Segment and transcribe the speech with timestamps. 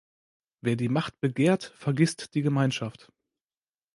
[0.61, 3.11] Wer die Macht begehrt, vergißt die Gemeinschaft.